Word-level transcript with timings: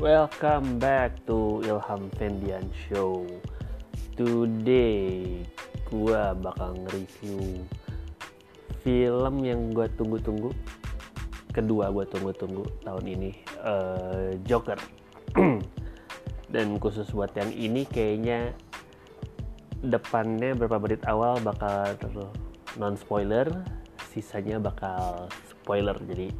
Welcome 0.00 0.80
back 0.80 1.28
to 1.28 1.60
Ilham 1.60 2.08
Fendian 2.16 2.72
Show. 2.88 3.28
Today 4.16 5.44
gua 5.92 6.32
bakal 6.32 6.72
nge-review 6.72 7.68
film 8.80 9.44
yang 9.44 9.76
gua 9.76 9.92
tunggu-tunggu. 10.00 10.56
Kedua 11.52 11.92
gua 11.92 12.08
tunggu-tunggu 12.08 12.64
tahun 12.80 13.04
ini, 13.12 13.44
uh, 13.60 14.40
Joker. 14.48 14.80
Dan 16.54 16.80
khusus 16.80 17.12
buat 17.12 17.36
yang 17.36 17.52
ini 17.52 17.84
kayaknya 17.84 18.56
depannya 19.84 20.56
beberapa 20.56 20.80
menit 20.80 21.04
awal 21.12 21.36
bakal 21.44 21.92
non 22.80 22.96
spoiler, 22.96 23.52
sisanya 24.08 24.64
bakal 24.64 25.28
spoiler. 25.44 26.00
Jadi 26.08 26.32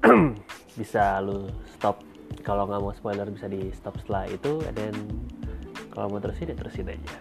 bisa 0.80 1.20
lu 1.20 1.52
stop 1.76 2.15
kalau 2.46 2.66
nggak 2.70 2.82
mau 2.82 2.94
spoiler 2.94 3.26
bisa 3.26 3.50
di 3.50 3.74
stop 3.74 3.98
setelah 4.02 4.30
itu 4.30 4.62
dan 4.74 4.94
kalau 5.90 6.12
mau 6.12 6.20
terusin 6.20 6.52
ya 6.52 6.56
terusin 6.56 6.92
aja. 6.92 7.14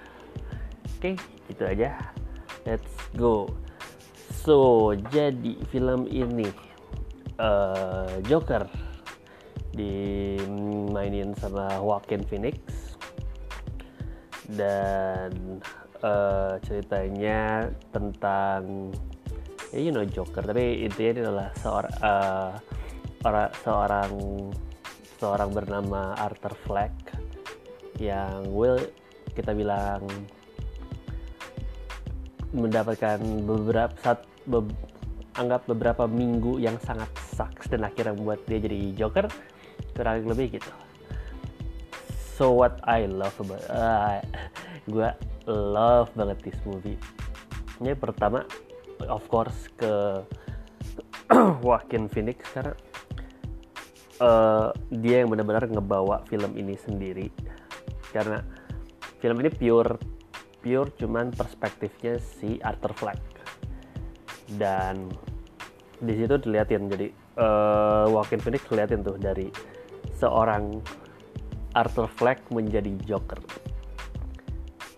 Oke 0.97 1.17
gitu 1.49 1.63
aja. 1.65 1.97
Let's 2.67 2.91
go. 3.17 3.49
So 4.45 4.91
jadi 5.13 5.57
film 5.73 6.05
ini 6.11 6.49
uh, 7.41 8.21
Joker 8.27 8.67
dimainin 9.73 11.33
sama 11.39 11.81
Joaquin 11.81 12.21
Phoenix. 12.27 12.59
Dan 14.45 15.57
uh, 16.05 16.61
ceritanya 16.61 17.71
tentang 17.89 18.93
ya 19.73 19.79
you 19.81 19.91
know 19.91 20.05
Joker 20.05 20.45
tapi 20.45 20.85
intinya 20.85 21.09
ini 21.09 21.21
adalah 21.25 21.49
seorang 21.57 21.95
uh, 22.05 22.51
orang 23.25 23.49
seorang 23.65 24.12
seorang 25.20 25.52
bernama 25.52 26.16
Arthur 26.20 26.54
Fleck 26.68 26.94
yang 27.99 28.52
will 28.52 28.80
kita 29.35 29.55
bilang 29.55 30.04
mendapatkan 32.55 33.20
beberapa 33.43 33.91
saat 33.99 34.24
be, 34.48 34.63
anggap 35.36 35.68
beberapa 35.68 36.08
minggu 36.08 36.60
yang 36.63 36.80
sangat 36.80 37.12
sucks 37.36 37.68
dan 37.68 37.84
akhirnya 37.84 38.16
membuat 38.16 38.43
dia 38.48 38.60
jadi 38.63 38.96
Joker 38.96 39.27
kurang 39.96 40.24
lebih 40.27 40.60
gitu. 40.60 40.71
So 42.36 42.52
what 42.52 42.80
I 42.84 43.08
love 43.08 43.36
about 43.40 43.63
uh, 43.71 44.20
gue 44.91 45.10
love 45.48 46.12
banget 46.16 46.52
this 46.52 46.60
movie. 46.63 46.99
Ini 47.84 47.96
pertama 47.96 48.48
of 49.08 49.24
course 49.27 49.68
ke 49.76 50.24
Joaquin 51.66 52.08
Phoenix 52.08 52.43
karena 52.55 52.76
uh, 54.21 54.70
dia 54.91 55.24
yang 55.24 55.32
benar-benar 55.32 55.68
ngebawa 55.68 56.24
film 56.30 56.55
ini 56.55 56.76
sendiri. 56.80 57.27
Karena 58.12 58.40
film 59.20 59.38
ini 59.41 59.49
pure 59.52 59.99
pure 60.66 60.90
cuman 60.98 61.30
perspektifnya 61.30 62.18
si 62.18 62.58
Arthur 62.62 62.93
Fleck. 62.96 63.21
Dan 64.58 65.09
di 66.02 66.13
situ 66.13 66.36
dilihatin 66.41 66.91
jadi 66.91 67.08
uh, 67.40 68.06
Joaquin 68.12 68.41
Phoenix 68.41 68.66
dilihatin 68.68 69.02
tuh 69.06 69.18
dari 69.18 69.47
seorang 70.16 70.80
Arthur 71.75 72.08
Fleck 72.08 72.40
menjadi 72.50 72.91
Joker. 73.03 73.40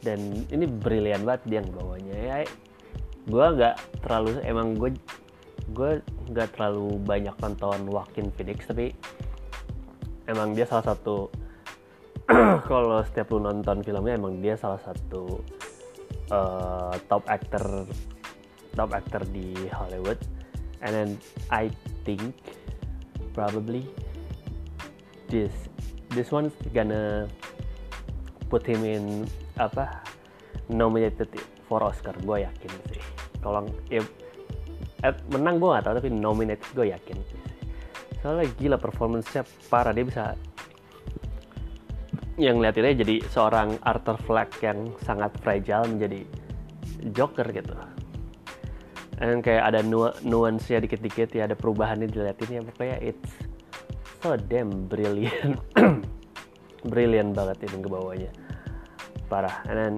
Dan 0.01 0.47
ini 0.53 0.69
brilian 0.69 1.25
banget 1.27 1.43
dia 1.49 1.59
ngebawanya. 1.65 2.15
Ya 2.15 2.37
gue 3.27 3.45
nggak 3.59 3.75
terlalu 4.07 4.39
emang 4.47 4.71
gue 4.79 4.95
gue 5.71 6.01
nggak 6.31 6.57
terlalu 6.57 6.97
banyak 7.03 7.35
nonton 7.37 7.89
Joaquin 7.89 8.31
Phoenix 8.33 8.65
tapi 8.65 8.93
emang 10.27 10.53
dia 10.53 10.67
salah 10.67 10.93
satu 10.93 11.31
kalau 12.69 12.99
setiap 13.07 13.31
lu 13.31 13.39
nonton 13.39 13.79
filmnya 13.81 14.19
emang 14.19 14.43
dia 14.43 14.59
salah 14.59 14.79
satu 14.83 15.39
uh, 16.31 16.91
top 17.07 17.23
actor 17.31 17.87
top 18.77 18.93
actor 18.93 19.25
di 19.33 19.55
Hollywood. 19.73 20.21
And 20.85 20.93
then 20.93 21.09
I 21.49 21.73
think 22.05 22.37
probably 23.33 23.89
this 25.31 25.51
this 26.13 26.29
one's 26.29 26.53
gonna 26.69 27.25
put 28.53 28.61
him 28.61 28.85
in 28.85 29.25
apa 29.57 30.05
nominated 30.69 31.33
for 31.65 31.81
Oscar 31.81 32.13
gue 32.21 32.45
yakin 32.45 32.71
sih. 32.93 33.01
Kalau 33.41 33.65
eh, 35.03 35.13
menang 35.33 35.61
gue 35.61 35.69
gak 35.69 35.83
tau 35.85 35.95
tapi 35.97 36.09
nominated 36.09 36.69
gue 36.73 36.89
yakin. 36.93 37.17
Soalnya 38.21 38.49
gila 38.57 38.77
performance-nya 38.81 39.45
parah 39.69 39.93
dia 39.93 40.05
bisa 40.05 40.33
yang 42.37 42.61
liatinnya 42.61 43.01
jadi 43.01 43.15
seorang 43.33 43.81
Arthur 43.81 44.17
Fleck 44.21 44.61
yang 44.61 44.93
sangat 45.01 45.33
fragile 45.41 45.89
menjadi 45.89 46.21
Joker 47.13 47.49
gitu. 47.49 47.73
Dan 49.17 49.41
kayak 49.41 49.73
ada 49.73 49.81
nu 49.81 50.13
nuansnya 50.21 50.77
dikit-dikit 50.77 51.33
ya 51.33 51.49
ada 51.49 51.57
perubahannya 51.57 52.05
diliatin 52.05 52.61
ya 52.61 52.61
pokoknya 52.61 52.97
it's 53.01 53.33
so 54.21 54.37
damn 54.37 54.85
brilliant. 54.85 55.57
Brilliant 56.85 57.33
banget 57.33 57.67
ini 57.67 57.81
ke 57.81 57.89
bawahnya. 57.89 58.31
Parah. 59.27 59.65
And 59.65 59.75
then 59.75 59.93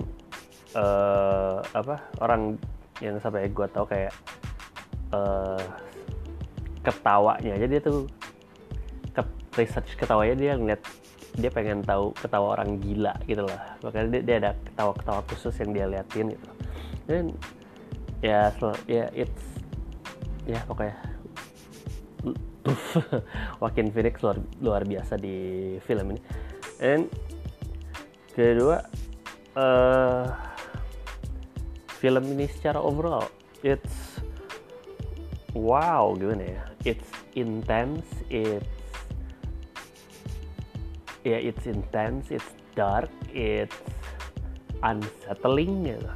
uh, 0.80 1.60
apa 1.76 2.00
orang 2.24 2.56
yang 3.04 3.20
sampai 3.20 3.52
gue 3.52 3.68
tau 3.68 3.84
kayak 3.84 4.16
uh, 5.14 5.62
ketawanya. 6.84 7.54
Jadi 7.60 7.72
dia 7.78 7.84
tuh 7.84 8.08
ke 9.14 9.22
research 9.60 9.98
ketawanya 10.00 10.36
dia 10.38 10.54
ngeliat 10.56 10.82
dia 11.38 11.52
pengen 11.54 11.86
tahu 11.86 12.12
ketawa 12.18 12.58
orang 12.58 12.82
gila 12.82 13.14
gitu 13.30 13.46
lah. 13.46 13.78
Makanya 13.86 14.08
dia, 14.18 14.22
dia 14.26 14.36
ada 14.42 14.52
ketawa-ketawa 14.66 15.22
khusus 15.30 15.56
yang 15.62 15.72
dia 15.72 15.86
liatin 15.86 16.34
gitu. 16.34 16.50
Dan 17.06 17.24
ya 18.20 18.52
ya 18.90 19.06
it's 19.16 19.44
ya 20.44 20.60
pokoknya 20.68 20.98
Joaquin 23.60 23.90
Phoenix 23.94 24.20
luar, 24.20 24.38
luar 24.60 24.82
biasa 24.84 25.16
di 25.16 25.78
film 25.86 26.16
ini. 26.16 26.22
Dan 26.80 27.08
kedua 28.34 28.80
uh, 29.58 30.26
film 32.00 32.24
ini 32.32 32.48
secara 32.48 32.80
overall 32.80 33.28
it's 33.64 34.09
wow 35.60 36.16
gimana 36.16 36.44
ya? 36.48 36.64
It's 36.96 37.10
intense 37.36 38.08
it's 38.32 38.64
ya 41.28 41.36
yeah, 41.36 41.40
it's 41.52 41.68
intense 41.68 42.32
it's 42.32 42.48
dark 42.80 43.12
it's 43.36 43.76
unsettling 44.80 45.84
gitu. 45.84 46.12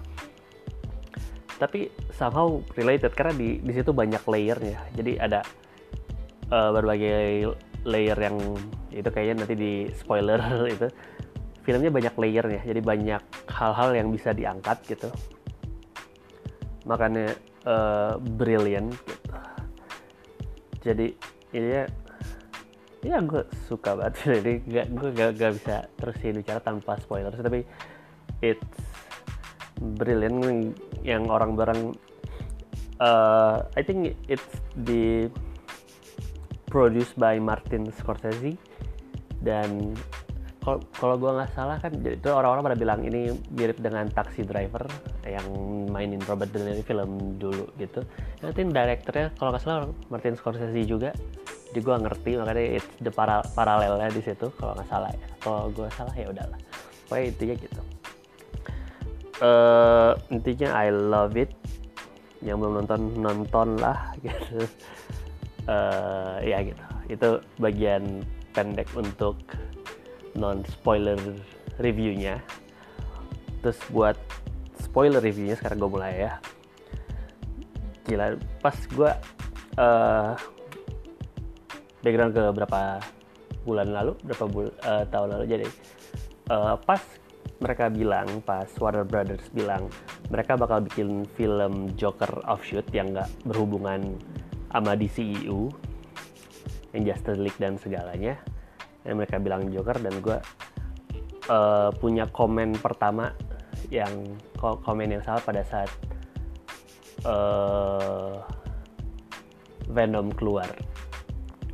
Tapi 1.59 1.91
somehow 2.15 2.59
related 2.79 3.11
karena 3.11 3.35
di 3.35 3.59
di 3.59 3.71
situ 3.75 3.91
banyak 3.91 4.23
layernya. 4.23 4.79
Jadi 4.95 5.19
ada 5.19 5.43
uh, 6.51 6.71
berbagai 6.71 7.51
layer 7.83 8.15
yang 8.15 8.39
itu 8.95 9.09
kayaknya 9.11 9.43
nanti 9.43 9.55
di 9.59 9.73
spoiler 9.91 10.39
itu. 10.75 10.87
Filmnya 11.63 11.91
banyak 11.95 12.15
layernya 12.19 12.59
jadi 12.67 12.81
banyak 12.83 13.23
hal-hal 13.47 13.95
yang 13.95 14.11
bisa 14.11 14.35
diangkat 14.35 14.83
gitu. 14.87 15.07
Makanya 16.83 17.31
uh, 17.63 18.19
brilliant 18.19 18.91
jadi 20.83 21.07
ini 21.55 21.69
ya 21.71 21.85
ya 23.03 23.19
gue 23.19 23.43
suka 23.67 23.99
banget. 23.99 24.15
Jadi 24.39 24.53
gak, 24.63 24.87
gue 24.95 25.09
gak, 25.11 25.31
gak 25.35 25.51
bisa 25.59 25.75
terusin 25.99 26.39
bicara 26.39 26.63
tanpa 26.63 26.95
spoiler 27.03 27.35
tapi 27.35 27.67
it's 28.39 28.79
brilliant 29.99 30.71
yang 31.03 31.27
orang 31.27 31.59
bareng 31.59 31.91
uh, 33.03 33.67
I 33.75 33.81
think 33.83 34.15
it's 34.31 34.47
the 34.87 35.27
produced 36.71 37.19
by 37.19 37.37
Martin 37.43 37.91
Scorsese 37.91 38.55
dan 39.43 39.93
kalau 40.63 41.15
gue 41.19 41.31
nggak 41.35 41.51
salah 41.51 41.75
kan 41.83 41.91
itu 41.99 42.29
orang-orang 42.31 42.71
pada 42.71 42.77
bilang 42.79 42.99
ini 43.03 43.35
mirip 43.51 43.83
dengan 43.83 44.07
Taxi 44.07 44.47
Driver 44.47 44.87
yang 45.27 45.43
mainin 45.91 46.23
Robert 46.23 46.55
De 46.55 46.63
Niro 46.63 46.79
film 46.87 47.35
dulu 47.35 47.67
gitu. 47.75 47.99
Nanti 48.39 48.63
direkturnya 48.63 49.35
kalau 49.35 49.51
nggak 49.51 49.63
salah 49.63 49.91
Martin 50.07 50.39
Scorsese 50.39 50.83
juga. 50.87 51.11
Jadi 51.73 51.79
gue 51.83 51.95
ngerti 52.05 52.31
makanya 52.39 52.79
it's 52.79 52.87
the 53.03 53.11
para 53.11 53.43
paralelnya 53.57 54.07
di 54.13 54.23
situ 54.23 54.47
kalau 54.55 54.71
nggak 54.79 54.87
salah 54.87 55.11
ya. 55.11 55.27
Kalau 55.43 55.67
gue 55.75 55.87
salah 55.91 56.13
ya 56.15 56.27
udahlah. 56.31 56.59
Pokoknya 57.11 57.25
intinya 57.27 57.55
gitu. 57.59 57.81
Uh, 59.43 60.11
intinya 60.31 60.69
I 60.79 60.87
love 60.93 61.35
it. 61.35 61.51
Yang 62.39 62.57
belum 62.63 62.73
nonton 62.83 63.01
nonton 63.19 63.67
lah 63.83 64.15
gitu. 64.23 64.63
Uh, 65.67 66.39
ya 66.51 66.63
gitu. 66.63 66.83
Itu 67.11 67.29
bagian 67.59 68.23
pendek 68.55 68.87
untuk 68.95 69.35
non 70.37 70.65
spoiler 70.65 71.17
reviewnya. 71.77 72.41
Terus 73.63 73.79
buat 73.89 74.17
spoiler 74.81 75.23
reviewnya 75.23 75.55
sekarang 75.57 75.79
gue 75.79 75.91
mulai 75.91 76.13
ya. 76.27 76.33
Gila 78.09 78.37
pas 78.59 78.75
gue 78.75 79.11
uh, 79.79 80.31
background 82.03 82.35
ke 82.35 82.41
beberapa 82.51 82.99
bulan 83.63 83.95
lalu 83.95 84.13
berapa 84.27 84.45
bul 84.49 84.67
uh, 84.83 85.05
tahun 85.07 85.39
lalu. 85.39 85.45
Jadi 85.47 85.67
uh, 86.51 86.75
pas 86.75 86.99
mereka 87.63 87.87
bilang 87.87 88.43
pas 88.43 88.67
Warner 88.75 89.07
Brothers 89.07 89.47
bilang 89.55 89.87
mereka 90.27 90.59
bakal 90.59 90.83
bikin 90.83 91.23
film 91.39 91.95
Joker 91.95 92.43
offshoot 92.43 92.83
yang 92.91 93.15
nggak 93.15 93.29
berhubungan 93.47 94.19
sama 94.67 94.97
DCEU 94.99 95.71
yang 96.91 97.03
Justice 97.07 97.39
League 97.39 97.59
dan 97.61 97.79
segalanya 97.79 98.35
dan 99.03 99.19
mereka 99.19 99.39
bilang 99.39 99.67
Joker 99.69 99.99
dan 99.99 100.15
gue 100.23 100.37
uh, 101.51 101.89
punya 101.99 102.27
komen 102.31 102.75
pertama 102.79 103.35
yang 103.91 104.11
komen 104.59 105.11
yang 105.11 105.23
salah 105.23 105.43
pada 105.43 105.61
saat 105.67 105.91
uh, 107.27 108.39
Venom 109.91 110.31
keluar 110.33 110.67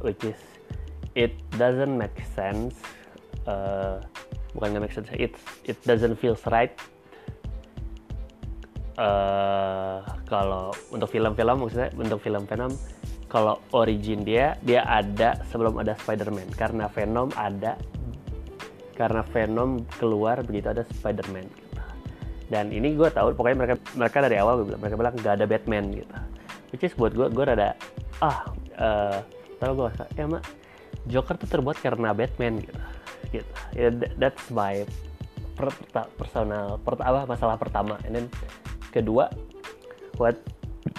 which 0.02 0.26
is 0.26 0.40
it 1.14 1.38
doesn't 1.56 1.94
make 1.94 2.18
sense 2.34 2.82
uh, 3.46 4.02
bukan 4.58 4.76
nggak 4.76 4.84
make 4.90 4.96
sense 4.96 5.10
it 5.14 5.38
it 5.70 5.78
doesn't 5.86 6.18
feels 6.18 6.42
right 6.50 6.74
uh, 8.98 10.02
kalau 10.26 10.74
untuk 10.90 11.10
film-film 11.14 11.62
maksudnya 11.62 11.94
untuk 11.94 12.20
film 12.20 12.44
Venom 12.50 12.74
kalau 13.30 13.62
origin 13.78 14.26
dia 14.26 14.58
dia 14.66 14.82
ada 14.84 15.38
sebelum 15.54 15.78
ada 15.78 15.94
Spider-Man. 16.02 16.50
Karena 16.58 16.90
Venom 16.90 17.30
ada 17.38 17.78
karena 19.00 19.24
Venom 19.32 19.88
keluar 19.96 20.44
begitu 20.44 20.68
ada 20.68 20.84
Spider-Man 20.84 21.48
gitu. 21.48 21.84
dan 22.52 22.68
ini 22.74 23.00
gue 23.00 23.08
tahu 23.08 23.32
pokoknya 23.32 23.58
mereka 23.64 23.76
mereka 23.96 24.18
dari 24.28 24.36
awal 24.42 24.68
bilang 24.68 24.82
mereka 24.84 24.96
bilang 25.00 25.16
gak 25.24 25.36
ada 25.40 25.46
Batman 25.48 25.86
gitu. 25.96 26.16
Which 26.76 26.84
is 26.84 26.92
buat 27.00 27.16
gue 27.16 27.32
gue 27.32 27.46
rada 27.48 27.80
ah 28.20 28.44
uh, 28.76 29.24
tahu 29.64 29.88
gue 29.88 29.90
ya 30.20 30.28
mak? 30.28 30.44
Joker 31.08 31.40
tuh 31.40 31.48
terbuat 31.48 31.80
karena 31.80 32.12
Batman 32.12 32.60
gitu. 32.60 32.76
Gitu. 33.32 33.54
Yeah, 33.78 33.96
that's 34.20 34.44
my 34.52 34.84
per, 35.56 35.72
personal 36.20 36.82
per, 36.84 37.00
apa 37.00 37.24
masalah 37.24 37.56
pertama. 37.56 37.96
And 38.04 38.20
then 38.20 38.28
kedua 38.92 39.32
what 40.20 40.36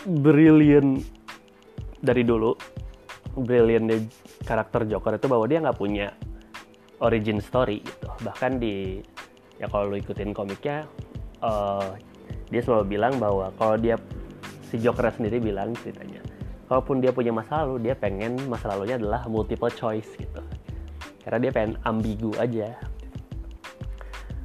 brilliant 0.08 1.04
dari 2.00 2.24
dulu 2.24 2.56
brilliant 3.36 4.10
karakter 4.42 4.88
Joker 4.88 5.20
itu 5.20 5.26
bahwa 5.30 5.44
dia 5.46 5.62
nggak 5.62 5.78
punya 5.78 6.08
origin 7.00 7.38
story 7.38 7.84
gitu. 7.84 8.08
Bahkan 8.24 8.60
di 8.60 9.00
ya 9.60 9.68
kalau 9.68 9.92
lu 9.92 9.96
ikutin 10.00 10.32
komiknya 10.32 10.88
uh, 11.44 11.94
dia 12.48 12.60
selalu 12.64 12.96
bilang 12.96 13.20
bahwa 13.20 13.52
kalau 13.60 13.76
dia 13.76 14.00
si 14.72 14.80
Joker 14.80 15.12
sendiri 15.12 15.38
bilang 15.38 15.76
ceritanya 15.78 16.24
kalaupun 16.70 17.02
dia 17.02 17.10
punya 17.10 17.34
masa 17.34 17.66
lalu 17.66 17.90
dia 17.90 17.94
pengen 17.98 18.38
masa 18.46 18.70
lalunya 18.70 18.96
adalah 18.96 19.26
multiple 19.26 19.70
choice 19.74 20.08
gitu. 20.16 20.42
Karena 21.20 21.38
dia 21.42 21.50
pengen 21.52 21.74
ambigu 21.84 22.32
aja. 22.40 22.78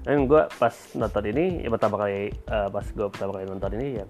Dan 0.05 0.29
gue 0.29 0.41
pas 0.61 0.73
nonton 0.93 1.23
ini 1.33 1.65
ya 1.65 1.69
pertama 1.73 1.97
kali 1.97 2.29
uh, 2.49 2.69
pas 2.69 2.85
gue 2.85 3.07
pertama 3.09 3.31
kali 3.41 3.45
nonton 3.49 3.71
ini 3.77 3.87
yang 4.01 4.09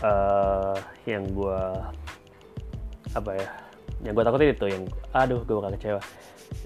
uh, 0.00 0.76
yang 1.04 1.24
gue 1.28 1.60
apa 3.14 3.30
ya 3.38 3.48
yang 4.02 4.12
gue 4.12 4.24
takutin 4.26 4.50
itu 4.52 4.66
yang 4.68 4.84
aduh 5.16 5.40
gue 5.46 5.54
bakal 5.54 5.72
kecewa. 5.78 6.00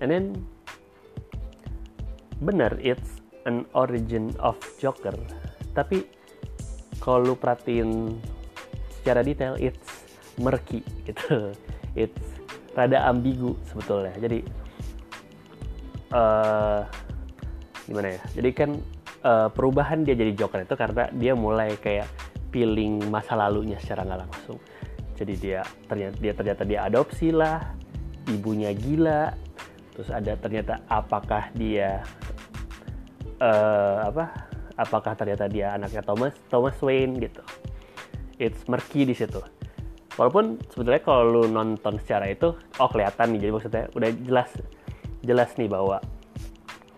And 0.02 0.08
then 0.10 0.24
bener 2.42 2.74
it's 2.82 3.22
an 3.46 3.68
origin 3.76 4.34
of 4.42 4.58
Joker. 4.82 5.14
Tapi 5.76 6.08
kalau 6.98 7.32
lu 7.32 7.34
perhatiin 7.38 8.18
secara 8.98 9.22
detail 9.22 9.54
it's 9.60 10.08
murky 10.40 10.82
gitu. 11.06 11.52
It's 11.98 12.26
rada 12.78 13.10
ambigu 13.10 13.58
sebetulnya. 13.66 14.14
Jadi 14.22 14.38
uh, 16.14 16.86
gimana 17.90 18.14
ya? 18.14 18.22
Jadi 18.38 18.50
kan 18.54 18.70
uh, 19.26 19.50
perubahan 19.50 20.06
dia 20.06 20.14
jadi 20.14 20.30
Joker 20.36 20.62
itu 20.62 20.74
karena 20.78 21.10
dia 21.10 21.32
mulai 21.34 21.74
kayak 21.80 22.06
feeling 22.54 23.02
masa 23.10 23.34
lalunya 23.34 23.76
secara 23.82 24.06
nggak 24.06 24.20
langsung 24.30 24.58
jadi 25.18 25.34
dia 25.34 25.60
ternyata 25.90 26.16
dia 26.22 26.32
ternyata 26.32 26.62
dia 26.62 26.80
adopsi 26.86 27.34
lah. 27.34 27.74
Ibunya 28.30 28.70
gila. 28.70 29.34
Terus 29.98 30.14
ada 30.14 30.38
ternyata 30.38 30.78
apakah 30.86 31.50
dia 31.58 32.06
uh, 33.42 34.06
apa 34.06 34.46
apakah 34.78 35.18
ternyata 35.18 35.50
dia 35.50 35.74
anaknya 35.74 36.06
Thomas 36.06 36.38
Thomas 36.46 36.78
Wayne 36.78 37.18
gitu. 37.18 37.42
It's 38.38 38.62
murky 38.70 39.02
di 39.02 39.18
situ. 39.18 39.42
Walaupun 40.14 40.62
sebetulnya 40.70 41.02
kalau 41.02 41.22
lu 41.26 41.42
nonton 41.50 41.98
secara 41.98 42.30
itu 42.30 42.54
oh 42.54 42.88
kelihatan 42.90 43.34
nih. 43.34 43.40
Jadi 43.42 43.50
maksudnya 43.50 43.84
udah 43.98 44.10
jelas 44.22 44.50
jelas 45.26 45.50
nih 45.58 45.66
bahwa 45.66 45.98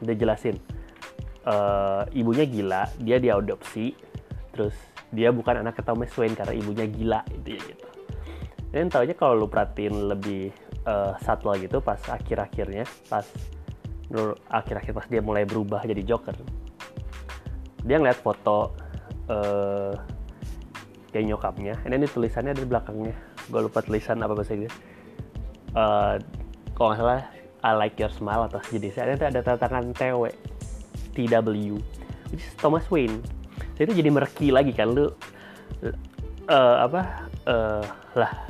udah 0.04 0.16
jelasin 0.16 0.60
uh, 1.48 2.04
ibunya 2.12 2.44
gila 2.44 2.88
dia 3.00 3.16
diadopsi 3.16 3.96
terus 4.52 4.76
dia 5.12 5.32
bukan 5.32 5.64
anak 5.64 5.80
Thomas 5.84 6.12
Wayne 6.16 6.36
karena 6.36 6.54
ibunya 6.56 6.86
gila 6.88 7.20
itu 7.32 7.56
ya 7.56 7.62
gitu 7.64 7.89
dan 8.70 8.86
taunya 8.86 9.14
kalau 9.18 9.34
lu 9.34 9.46
perhatiin 9.50 10.10
lebih 10.14 10.54
uh, 10.86 11.14
subtle 11.22 11.58
gitu 11.58 11.82
pas 11.82 11.98
akhir-akhirnya 12.06 12.86
pas 13.10 13.26
akhir-akhir 14.50 14.92
pas 14.94 15.06
dia 15.06 15.22
mulai 15.22 15.46
berubah 15.46 15.86
jadi 15.86 16.02
Joker 16.02 16.34
dia 17.84 17.96
ngeliat 17.96 18.20
foto 18.20 18.76
uh, 19.30 19.92
kayak 21.10 21.24
nyokapnya. 21.26 21.74
Ini 21.86 22.06
tulisannya 22.10 22.52
ada 22.54 22.62
di 22.62 22.68
belakangnya. 22.68 23.14
Gue 23.50 23.60
lupa 23.66 23.82
tulisan 23.82 24.20
apa 24.22 24.32
bahasa 24.36 24.54
Inggris. 24.54 24.74
Uh, 25.74 26.18
kalau 26.74 26.92
nggak 26.92 27.00
salah 27.00 27.22
I 27.60 27.76
like 27.76 27.94
your 28.00 28.10
smile 28.10 28.48
atau 28.48 28.58
sejenisnya 28.66 29.14
ada 29.14 29.30
ada 29.30 29.54
tangan 29.54 29.94
TW 29.94 30.26
TW 31.14 31.78
which 32.34 32.42
is 32.42 32.54
Thomas 32.58 32.86
Wayne. 32.90 33.22
Jadi 33.78 33.92
itu 33.92 33.94
jadi 34.04 34.10
merki 34.10 34.48
lagi 34.50 34.74
kan 34.74 34.92
lu 34.92 35.06
uh, 35.06 36.76
apa 36.82 37.00
uh, 37.46 37.84
lah 38.18 38.49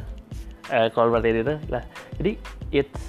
uh, 0.71 0.89
kalau 0.95 1.13
berarti 1.13 1.43
itu 1.43 1.55
lah. 1.69 1.85
Jadi 2.17 2.33
it's 2.71 3.03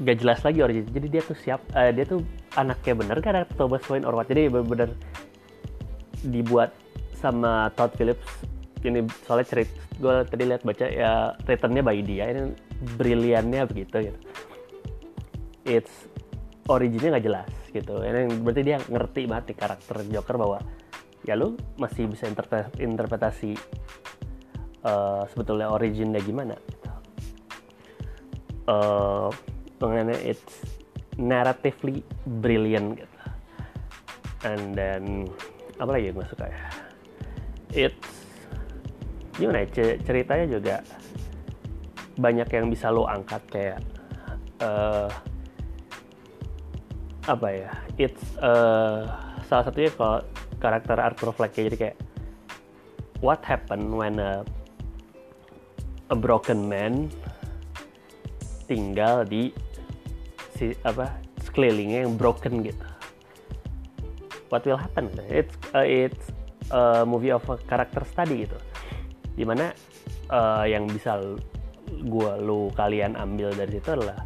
gak 0.00 0.18
jelas 0.24 0.40
lagi 0.42 0.58
origin. 0.64 0.88
Jadi 0.88 1.06
dia 1.12 1.22
tuh 1.22 1.36
siap 1.36 1.60
uh, 1.76 1.92
dia 1.92 2.08
tuh 2.08 2.24
anaknya 2.56 2.94
bener 2.96 3.16
kan 3.20 3.32
ada 3.36 3.46
Thomas 3.54 3.84
Wayne 3.86 4.08
or 4.08 4.16
what? 4.16 4.26
Jadi 4.26 4.48
bener-bener 4.48 4.96
dibuat 6.24 6.72
sama 7.16 7.68
Todd 7.76 7.92
Phillips. 7.94 8.26
Ini 8.80 9.04
soalnya 9.28 9.46
cerita 9.46 9.76
gue 10.00 10.14
tadi 10.24 10.42
lihat 10.48 10.64
baca 10.64 10.88
ya 10.88 11.36
returnnya 11.44 11.84
by 11.84 12.00
dia. 12.00 12.32
Ini 12.32 12.42
briliannya 12.96 13.62
begitu 13.68 13.96
gitu. 14.08 14.18
It's 15.68 16.08
originnya 16.72 17.16
nggak 17.18 17.26
jelas 17.28 17.50
gitu. 17.70 18.00
Ini 18.00 18.40
berarti 18.40 18.62
dia 18.64 18.80
ngerti 18.80 19.28
banget 19.28 19.52
nih 19.52 19.56
karakter 19.60 19.96
Joker 20.08 20.36
bahwa 20.40 20.58
ya 21.28 21.36
lu 21.36 21.52
masih 21.76 22.08
bisa 22.08 22.24
interpretasi 22.80 23.52
uh, 24.84 25.24
sebetulnya 25.30 25.72
originnya 25.72 26.20
gimana? 26.22 26.56
Uh, 28.68 29.32
mengenai 29.80 30.36
it's 30.36 30.62
narratively 31.16 32.04
brilliant 32.40 33.00
gitu. 33.00 33.18
And 34.44 34.72
then 34.72 35.28
apa 35.80 35.90
lagi 35.96 36.12
yang 36.12 36.16
gue 36.20 36.28
suka 36.28 36.46
ya? 36.48 36.60
It's 37.70 38.10
gimana 39.40 39.64
ya 39.64 39.96
ceritanya 40.04 40.46
juga 40.52 40.76
banyak 42.20 42.48
yang 42.52 42.68
bisa 42.68 42.92
lo 42.92 43.08
angkat 43.08 43.40
kayak 43.48 43.80
uh, 44.60 45.08
apa 47.24 47.48
ya 47.48 47.72
it's 47.96 48.20
uh, 48.44 49.08
salah 49.48 49.64
satunya 49.64 49.88
kalau 49.96 50.20
karakter 50.60 50.96
Arthur 51.00 51.32
Fleck 51.32 51.56
ya 51.56 51.72
jadi 51.72 51.76
kayak 51.80 51.96
what 53.24 53.40
happened 53.48 53.88
when 53.96 54.20
a 54.20 54.44
a 56.10 56.16
broken 56.18 56.66
man 56.66 57.06
tinggal 58.66 59.22
di 59.22 59.54
si 60.58 60.74
apa 60.82 61.10
sekelilingnya 61.46 62.06
yang 62.06 62.14
broken 62.18 62.62
gitu. 62.62 62.86
What 64.50 64.66
will 64.66 64.78
happen? 64.78 65.10
It's 65.30 65.54
uh, 65.70 65.86
it's 65.86 66.34
a 66.74 67.06
movie 67.06 67.30
of 67.30 67.46
a 67.46 67.56
character 67.70 68.02
study 68.02 68.46
gitu. 68.46 68.58
Di 69.38 69.46
mana 69.46 69.70
uh, 70.30 70.66
yang 70.66 70.90
bisa 70.90 71.18
gue 71.90 72.32
lu 72.42 72.70
kalian 72.74 73.18
ambil 73.18 73.50
dari 73.54 73.78
situ 73.78 73.94
adalah 73.94 74.22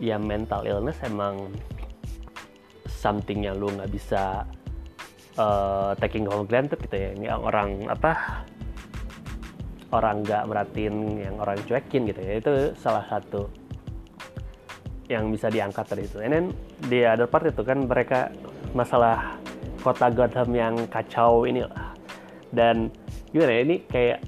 ya 0.00 0.16
mental 0.16 0.64
illness 0.64 0.96
emang 1.04 1.52
something 2.88 3.44
yang 3.44 3.60
lu 3.60 3.68
nggak 3.72 3.92
bisa 3.92 4.44
uh, 5.36 5.92
taking 6.00 6.28
for 6.28 6.44
granted 6.44 6.80
gitu 6.84 6.96
ya. 6.96 7.10
Yang 7.16 7.40
orang 7.48 7.68
apa 7.88 8.44
orang 9.90 10.22
nggak 10.22 10.46
merhatiin 10.46 10.94
yang 11.18 11.36
orang 11.42 11.58
cuekin 11.66 12.06
gitu 12.06 12.20
ya 12.22 12.34
itu 12.38 12.50
salah 12.78 13.02
satu 13.10 13.50
yang 15.10 15.26
bisa 15.34 15.50
diangkat 15.50 15.90
dari 15.90 16.06
itu. 16.06 16.22
And 16.22 16.30
then 16.30 16.46
di 16.86 17.02
other 17.02 17.26
part 17.26 17.42
itu 17.42 17.66
kan 17.66 17.90
mereka 17.90 18.30
masalah 18.78 19.34
kota 19.82 20.06
Gotham 20.14 20.54
yang 20.54 20.86
kacau 20.86 21.42
ini. 21.50 21.66
Dan 22.54 22.94
gimana 23.34 23.58
ya, 23.58 23.60
ini 23.66 23.76
kayak 23.90 24.22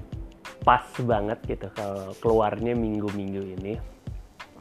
pas 0.67 0.83
banget 0.99 1.39
gitu 1.47 1.71
kalau 1.71 2.11
keluarnya 2.19 2.75
minggu-minggu 2.75 3.43
ini. 3.55 3.75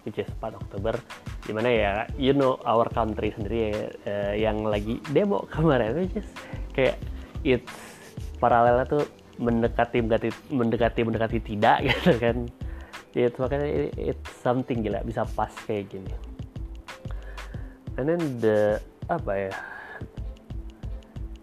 which 0.03 0.19
is 0.19 0.27
4 0.43 0.59
Oktober 0.59 0.99
di 1.47 1.53
mana 1.55 1.69
ya 1.71 1.93
you 2.19 2.35
know 2.35 2.59
our 2.67 2.87
country 2.91 3.35
sendiri 3.35 3.59
ya, 3.71 3.83
uh, 4.07 4.35
yang 4.35 4.67
lagi 4.67 4.99
demo 5.11 5.47
kemarin 5.55 5.95
which 5.95 6.19
is 6.19 6.29
kayak 6.75 6.99
it's 7.47 7.71
paralelnya 8.39 8.87
tuh 8.87 9.05
mendekati 9.43 9.99
mendekati 9.99 10.29
mendekati 10.55 11.01
mendekati 11.03 11.39
tidak 11.43 11.79
gitu 11.91 12.13
kan. 12.23 12.37
Itu 13.13 13.37
makanya 13.43 13.93
it's 13.99 14.31
something 14.41 14.81
gila 14.81 15.03
bisa 15.03 15.27
pas 15.35 15.53
kayak 15.67 15.91
gini. 15.91 16.15
And 17.99 18.09
then 18.09 18.23
the 18.41 18.81
apa 19.11 19.51
ya 19.51 19.53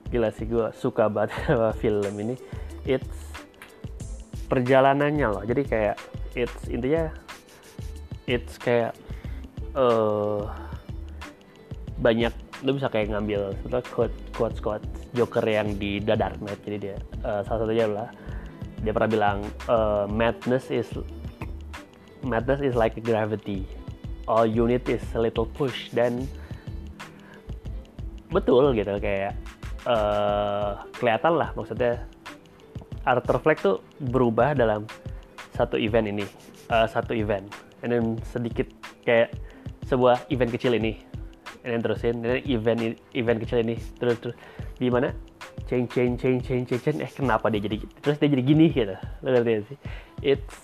gila 0.09 0.33
sih 0.33 0.49
gue 0.49 0.73
suka 0.73 1.11
banget 1.11 1.35
film 1.83 2.13
ini. 2.17 2.35
It's 2.87 3.19
perjalanannya 4.49 5.27
loh. 5.29 5.43
Jadi 5.45 5.61
kayak 5.67 5.95
it's 6.33 6.65
intinya 6.71 7.13
it's 8.25 8.57
kayak 8.57 8.97
uh, 9.77 10.49
banyak 12.01 12.33
lu 12.67 12.75
bisa 12.75 12.91
kayak 12.91 13.15
ngambil 13.15 13.55
setelah 13.63 13.83
quote 13.87 14.17
quote 14.35 14.57
quote 14.59 14.85
Joker 15.15 15.43
yang 15.47 15.79
di 15.79 16.03
The 16.03 16.15
Dark 16.19 16.43
Knight. 16.43 16.59
Jadi 16.67 16.77
dia 16.77 16.97
uh, 17.23 17.39
salah 17.47 17.63
satunya 17.63 17.87
adalah 17.87 18.09
dia 18.83 18.91
pernah 18.91 19.11
bilang 19.11 19.37
uh, 19.71 20.03
madness 20.11 20.67
is 20.67 20.87
madness 22.23 22.59
is 22.59 22.75
like 22.75 22.99
gravity. 22.99 23.63
All 24.27 24.45
you 24.45 24.67
need 24.67 24.85
is 24.91 25.01
a 25.15 25.19
little 25.23 25.47
push 25.47 25.89
dan 25.95 26.27
betul 28.29 28.75
gitu. 28.75 28.91
Kayak 28.99 29.39
uh, 29.87 30.83
kelihatan 30.99 31.39
lah 31.39 31.55
maksudnya. 31.55 32.03
Arthur 33.07 33.39
Fleck 33.41 33.63
tuh 33.63 33.79
berubah 34.11 34.53
dalam 34.53 34.83
satu 35.55 35.79
event 35.79 36.11
ini 36.11 36.27
uh, 36.67 36.85
satu 36.85 37.15
event. 37.15 37.47
Then 37.79 38.19
sedikit 38.27 38.67
kayak 39.07 39.33
sebuah 39.87 40.27
event 40.29 40.51
kecil 40.53 40.75
ini 40.75 41.08
then 41.69 41.85
terusin 41.85 42.25
then 42.25 42.41
event 42.49 42.97
event 43.13 43.38
kecil 43.45 43.61
ini. 43.61 43.77
Terus 44.01 44.17
terus 44.17 44.35
di 44.81 44.89
mana? 44.89 45.13
Change 45.69 45.93
change 45.93 46.17
change 46.17 46.41
change 46.41 46.65
change, 46.65 46.81
change 46.81 46.99
eh 47.05 47.11
kenapa 47.13 47.53
dia 47.53 47.61
jadi 47.61 47.77
terus 48.01 48.17
dia 48.17 48.29
jadi 48.33 48.43
gini 48.43 48.73
gitu. 48.73 48.97
Lo 49.21 49.27
ngerti 49.29 49.69
sih? 49.69 49.77
It's 50.25 50.57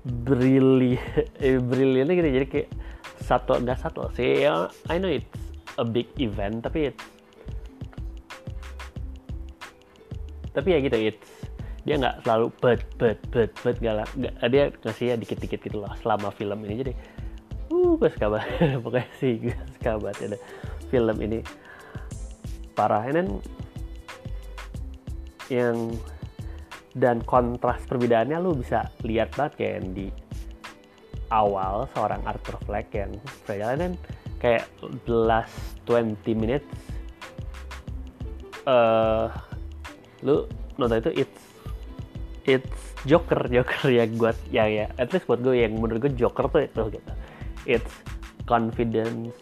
brilliant 0.00 1.04
eh, 1.44 1.60
brilliant 1.60 2.08
gitu 2.08 2.28
jadi 2.40 2.46
kayak 2.48 2.68
satu 3.20 3.60
nggak 3.60 3.78
satu 3.84 4.08
sih. 4.16 4.48
Ya 4.48 4.72
I 4.88 4.96
know 4.96 5.12
it's 5.12 5.28
a 5.76 5.84
big 5.84 6.08
event 6.16 6.64
tapi 6.64 6.88
it's 6.88 7.04
tapi 10.50 10.74
ya 10.74 10.82
gitu 10.82 10.98
it's 10.98 11.30
dia 11.84 11.96
nggak 11.96 12.26
selalu 12.26 12.46
bet 12.60 12.82
bet 13.00 13.18
bet 13.32 13.52
bet 13.64 13.76
nggak 13.80 14.08
dia 14.52 14.68
ngasih 14.84 15.06
ya 15.12 15.16
dikit 15.16 15.38
dikit 15.40 15.60
gitu 15.64 15.80
loh 15.80 15.92
selama 16.00 16.28
film 16.32 16.64
ini. 16.68 16.74
Jadi 16.84 16.92
suka 17.98 18.26
banget 18.28 18.78
pokoknya 18.84 19.08
sih 19.18 19.32
gue 19.40 19.56
banget 19.82 20.16
ya 20.20 20.38
film 20.90 21.16
ini. 21.22 21.40
Parah. 22.74 23.06
Dan 23.10 23.38
yang 25.50 25.90
dan 26.94 27.22
kontras 27.22 27.82
perbedaannya 27.86 28.38
lu 28.38 28.58
bisa 28.58 28.90
lihat 29.06 29.34
banget 29.38 29.52
kayak 29.58 29.78
di 29.94 30.10
awal 31.30 31.86
seorang 31.94 32.22
Arthur 32.26 32.58
Fleck 32.66 32.90
yang 32.94 33.14
perjalanan 33.46 33.94
kayak 34.42 34.66
the 35.06 35.14
last 35.14 35.54
20 35.86 36.18
minutes 36.34 36.66
uh, 38.66 39.30
lu 40.26 40.46
nonton 40.78 40.98
itu 40.98 41.26
it's 41.26 41.42
it's 42.46 42.80
Joker. 43.06 43.48
Joker 43.48 43.88
yang 43.88 44.10
buat 44.20 44.36
ya 44.52 44.68
ya 44.68 44.86
at 44.98 45.08
least 45.14 45.24
buat 45.30 45.40
gue 45.40 45.56
yang 45.56 45.78
menurut 45.78 46.10
gue 46.10 46.12
Joker 46.18 46.50
tuh 46.50 46.66
itu 46.66 46.98
gitu 46.98 47.12
it's 47.66 47.94
confidence 48.44 49.34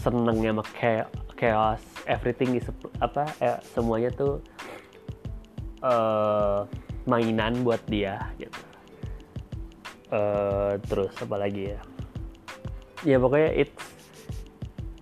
senengnya 0.00 0.54
sama 0.54 0.64
chaos 1.36 1.82
everything 2.06 2.54
is 2.56 2.66
apa 3.02 3.26
eh, 3.42 3.58
semuanya 3.74 4.10
tuh 4.14 4.38
uh, 5.82 6.64
mainan 7.06 7.62
buat 7.62 7.82
dia 7.86 8.18
gitu. 8.38 8.60
Uh, 10.06 10.78
terus 10.86 11.10
apa 11.18 11.36
lagi 11.38 11.74
ya? 11.74 11.80
Ya 13.02 13.16
pokoknya 13.18 13.50
it's 13.54 13.86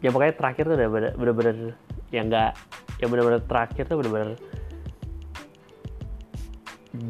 ya 0.01 0.09
pokoknya 0.13 0.35
terakhir 0.37 0.65
tuh 0.69 0.77
udah 0.77 0.89
bener-bener 1.17 1.57
yang 2.13 2.29
enggak 2.29 2.57
yang 3.01 3.09
benar-benar 3.13 3.43
terakhir 3.45 3.85
tuh 3.89 4.01
benar-benar 4.01 4.37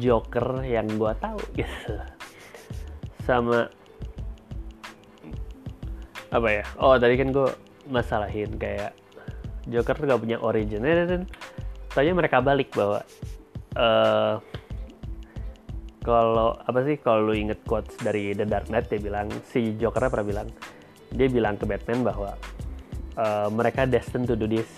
Joker 0.01 0.65
yang 0.65 0.89
gue 0.89 1.13
tahu 1.21 1.39
gitu. 1.55 1.93
Sama 3.23 3.69
apa 6.31 6.47
ya? 6.49 6.63
Oh 6.79 6.95
tadi 6.97 7.17
kan 7.19 7.29
gue 7.33 7.49
masalahin 7.89 8.55
kayak 8.57 8.95
Joker 9.65 9.97
tuh 9.97 10.05
gak 10.09 10.21
punya 10.21 10.37
origin. 10.41 10.85
Dan 10.85 11.25
tanya 11.93 12.11
mereka 12.13 12.41
balik 12.41 12.69
bahwa 12.73 13.01
uh, 13.77 14.37
kalau 16.05 16.53
apa 16.61 16.79
sih 16.85 17.01
kalau 17.01 17.29
lu 17.29 17.33
inget 17.33 17.57
quotes 17.65 17.97
dari 17.97 18.37
The 18.37 18.45
Dark 18.45 18.69
Knight 18.69 18.93
dia 18.93 19.01
bilang 19.01 19.27
si 19.49 19.73
Joker 19.73 20.05
pernah 20.13 20.27
bilang 20.27 20.47
dia 21.09 21.27
bilang 21.31 21.57
ke 21.57 21.65
Batman 21.65 22.05
bahwa 22.05 22.37
uh, 23.17 23.49
mereka 23.49 23.89
destined 23.89 24.29
to 24.29 24.37
do 24.37 24.45
this 24.45 24.69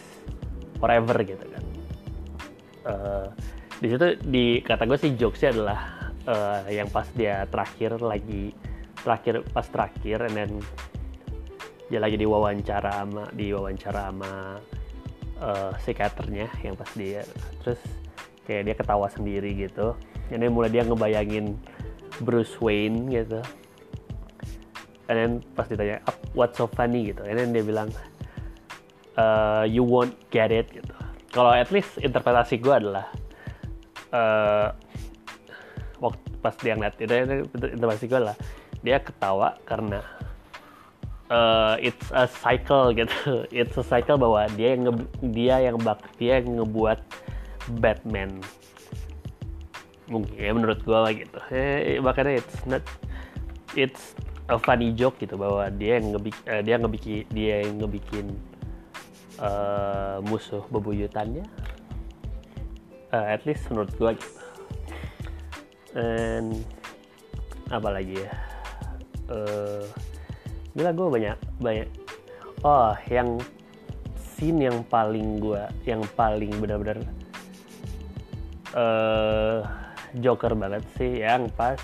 forever 0.80 1.20
gitu 1.26 1.44
kan. 1.44 1.64
Uh, 2.88 3.28
di 3.84 3.88
situ 3.92 4.08
di 4.24 4.46
kata 4.64 4.88
gue 4.88 4.98
sih 4.98 5.12
jokesnya 5.20 5.52
adalah 5.52 5.80
uh, 6.26 6.62
yang 6.72 6.88
pas 6.88 7.06
dia 7.12 7.44
terakhir 7.52 8.00
lagi 8.00 8.56
terakhir 9.04 9.44
pas 9.52 9.68
terakhir 9.68 10.26
and 10.32 10.36
then 10.36 10.52
dia 11.88 12.00
lagi 12.04 12.20
diwawancara 12.20 13.04
sama 13.04 13.24
diwawancara 13.32 14.02
sama 14.12 14.32
uh, 15.40 15.72
psikiaternya 15.80 16.48
yang 16.64 16.76
pas 16.76 16.92
dia 16.96 17.24
terus 17.64 17.80
kayak 18.44 18.72
dia 18.72 18.76
ketawa 18.76 19.08
sendiri 19.12 19.56
gitu 19.56 19.96
and 20.32 20.44
then 20.44 20.52
mulai 20.52 20.72
dia 20.72 20.84
ngebayangin 20.84 21.56
Bruce 22.24 22.56
Wayne 22.60 23.08
gitu 23.12 23.40
and 25.08 25.16
then 25.16 25.32
pas 25.56 25.68
ditanya 25.68 26.04
what's 26.36 26.60
so 26.60 26.68
funny 26.68 27.12
gitu 27.12 27.24
and 27.24 27.40
then 27.40 27.56
dia 27.56 27.64
bilang 27.64 27.88
uh, 29.18 29.66
you 29.66 29.84
won't 29.84 30.16
get 30.30 30.54
it 30.54 30.70
gitu. 30.72 30.94
Kalau 31.34 31.52
at 31.52 31.70
least 31.74 32.00
interpretasi 32.00 32.62
gue 32.62 32.72
adalah 32.72 33.12
uh, 34.14 34.72
waktu 36.00 36.24
pas 36.40 36.56
dia 36.62 36.78
ngeliat 36.78 36.96
itu 37.02 37.14
interpretasi 37.76 38.06
gue 38.08 38.18
adalah 38.18 38.38
dia 38.86 38.98
ketawa 39.02 39.58
karena 39.66 40.00
uh, 41.30 41.76
it's 41.80 42.12
a 42.12 42.28
cycle 42.28 42.92
gitu. 43.00 43.48
It's 43.52 43.76
a 43.76 43.86
cycle 43.86 44.20
bahwa 44.20 44.48
dia 44.56 44.76
yang 44.76 44.84
dia 45.32 45.56
yang 45.64 45.78
bak 45.80 46.04
dia 46.20 46.40
yang 46.42 46.64
ngebuat 46.64 47.00
Batman. 47.80 48.40
Mungkin 50.08 50.36
ya 50.40 50.52
menurut 50.56 50.80
gue 50.88 50.98
lah 50.98 51.12
gitu. 51.12 51.40
Eh, 51.52 52.00
makanya 52.00 52.40
it's 52.40 52.58
not 52.64 52.84
it's 53.76 54.16
a 54.48 54.56
funny 54.56 54.96
joke 54.96 55.20
gitu 55.20 55.36
bahwa 55.36 55.68
dia 55.76 56.00
yang 56.00 56.16
ngebik 56.16 56.38
uh, 56.48 56.64
dia 56.64 56.76
ngebikin 56.80 57.28
dia 57.36 57.68
yang 57.68 57.84
ngebikin 57.84 58.26
uh, 59.44 60.24
musuh 60.24 60.64
bebuyutannya. 60.72 61.44
Uh, 63.12 63.28
at 63.28 63.44
least 63.44 63.68
menurut 63.72 63.92
gue 64.00 64.12
gitu. 64.16 64.32
And 65.96 66.64
apa 67.68 67.90
lagi 67.92 68.16
ya? 68.16 68.32
Uh, 69.28 69.84
gila 70.78 70.94
gue 70.94 71.08
banyak 71.10 71.38
banyak. 71.58 71.90
Oh 72.62 72.94
yang 73.10 73.42
scene 74.38 74.70
yang 74.70 74.86
paling 74.86 75.42
gue 75.42 75.66
yang 75.90 76.06
paling 76.14 76.54
benar-benar 76.62 77.02
uh, 78.78 79.66
joker 80.22 80.54
banget 80.54 80.86
sih 80.94 81.26
yang 81.26 81.50
pas 81.58 81.82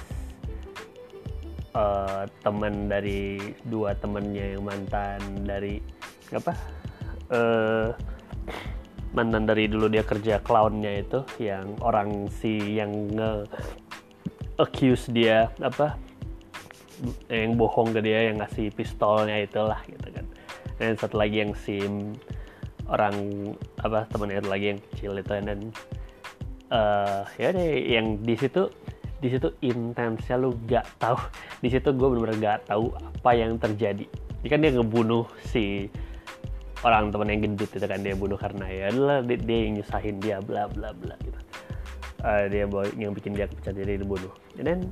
uh, 1.73 2.29
teman 2.45 2.85
dari 2.85 3.41
dua 3.65 3.97
temennya 3.97 4.53
yang 4.53 4.63
mantan 4.69 5.21
dari 5.41 5.81
apa 6.29 6.53
uh, 7.33 7.89
mantan 9.17 9.49
dari 9.49 9.65
dulu 9.65 9.89
dia 9.89 10.05
kerja 10.05 10.37
clownnya 10.45 11.01
itu 11.01 11.25
yang 11.41 11.73
orang 11.81 12.29
si 12.29 12.77
yang 12.77 13.09
nge 13.09 13.49
accuse 14.61 15.09
dia 15.09 15.49
apa 15.61 15.97
yang 17.27 17.59
bohong 17.59 17.91
ke 17.91 17.99
dia 18.01 18.31
yang 18.31 18.39
ngasih 18.39 18.71
pistolnya 18.73 19.43
itulah 19.43 19.79
gitu 19.87 20.07
kan. 20.11 20.25
Dan 20.79 20.97
satu 20.97 21.19
lagi 21.19 21.43
yang 21.43 21.51
si 21.53 21.83
orang 22.91 23.15
apa 23.79 24.03
temennya 24.11 24.43
itu 24.43 24.49
lagi 24.49 24.65
yang 24.75 24.79
kecil 24.91 25.11
itu 25.15 25.31
dan 25.31 25.59
uh, 26.73 27.23
ya 27.39 27.49
deh 27.55 27.71
yang 27.79 28.19
di 28.19 28.35
situ 28.35 28.67
di 29.23 29.31
situ 29.31 29.47
intensnya 29.63 30.35
lu 30.35 30.51
gak 30.67 30.83
tahu. 30.99 31.15
Di 31.63 31.71
situ 31.71 31.95
gue 31.95 32.07
bener-bener 32.11 32.35
gak 32.43 32.67
tahu 32.67 32.91
apa 32.91 33.31
yang 33.31 33.55
terjadi. 33.55 34.03
Ini 34.43 34.47
kan 34.51 34.59
dia 34.59 34.75
ngebunuh 34.75 35.23
si 35.47 35.87
orang 36.83 37.15
teman 37.15 37.31
yang 37.31 37.41
gendut 37.47 37.71
itu 37.71 37.87
kan 37.87 38.03
dia 38.03 38.11
bunuh 38.11 38.35
karena 38.35 38.67
ya 38.67 38.91
adalah 38.91 39.23
dia, 39.23 39.39
dia 39.39 39.57
yang 39.63 39.79
nyusahin 39.79 40.19
dia 40.19 40.37
bla 40.43 40.67
bla 40.67 40.91
bla 40.91 41.15
gitu. 41.23 41.39
Uh, 42.19 42.51
dia 42.51 42.67
yang 42.99 43.15
bikin 43.15 43.31
dia 43.31 43.47
kepecat 43.47 43.79
jadi 43.79 44.03
dibunuh. 44.03 44.31
Dan 44.59 44.91